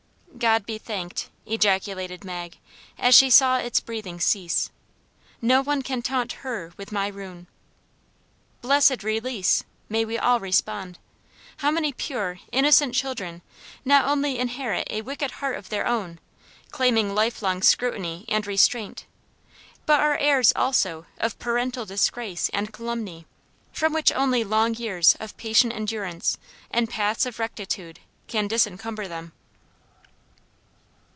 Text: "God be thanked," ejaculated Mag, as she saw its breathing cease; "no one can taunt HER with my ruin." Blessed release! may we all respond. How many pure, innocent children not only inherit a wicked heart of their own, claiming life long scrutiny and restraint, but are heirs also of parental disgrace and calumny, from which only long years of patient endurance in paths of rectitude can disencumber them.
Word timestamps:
"God 0.39 0.65
be 0.65 0.79
thanked," 0.79 1.29
ejaculated 1.45 2.23
Mag, 2.23 2.57
as 2.97 3.13
she 3.13 3.29
saw 3.29 3.57
its 3.57 3.79
breathing 3.79 4.19
cease; 4.19 4.71
"no 5.39 5.61
one 5.61 5.83
can 5.83 6.01
taunt 6.01 6.31
HER 6.33 6.73
with 6.77 6.91
my 6.91 7.09
ruin." 7.09 7.45
Blessed 8.61 9.03
release! 9.03 9.63
may 9.87 10.03
we 10.03 10.17
all 10.17 10.39
respond. 10.39 10.97
How 11.57 11.69
many 11.69 11.93
pure, 11.93 12.39
innocent 12.51 12.95
children 12.95 13.43
not 13.85 14.05
only 14.05 14.39
inherit 14.39 14.87
a 14.89 15.03
wicked 15.03 15.29
heart 15.31 15.57
of 15.57 15.69
their 15.69 15.85
own, 15.85 16.19
claiming 16.71 17.13
life 17.13 17.43
long 17.43 17.61
scrutiny 17.61 18.25
and 18.27 18.47
restraint, 18.47 19.05
but 19.85 19.99
are 19.99 20.17
heirs 20.17 20.51
also 20.55 21.05
of 21.19 21.37
parental 21.37 21.85
disgrace 21.85 22.49
and 22.51 22.73
calumny, 22.73 23.27
from 23.71 23.93
which 23.93 24.11
only 24.13 24.43
long 24.43 24.73
years 24.73 25.15
of 25.19 25.37
patient 25.37 25.71
endurance 25.73 26.39
in 26.73 26.87
paths 26.87 27.27
of 27.27 27.37
rectitude 27.37 27.99
can 28.25 28.47
disencumber 28.47 29.07
them. 29.07 29.33